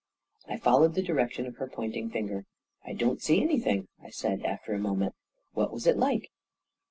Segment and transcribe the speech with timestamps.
[0.47, 2.47] I followed the direction of her pointing finger."
[2.87, 5.13] I don't see anything," I said, after a moment.
[5.53, 6.31] "What was it like?"